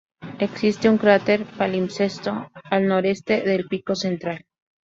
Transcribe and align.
Existe 0.39 0.89
un 0.89 0.97
cráter 0.97 1.45
palimpsesto 1.45 2.49
al 2.71 2.87
noreste 2.87 3.41
del 3.43 3.67
pico 3.67 3.93
central. 3.93 4.47